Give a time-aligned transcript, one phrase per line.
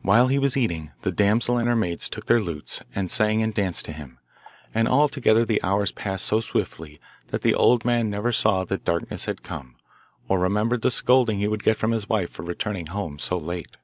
[0.00, 3.52] While he was eating, the damsel and her maids took their lutes, and sang and
[3.52, 4.18] danced to him,
[4.72, 6.98] and altogether the hours passed so swiftly
[7.28, 9.76] that the old man never saw that darkness had come,
[10.28, 13.76] or remembered the scolding he would get from his wife for returning home so late.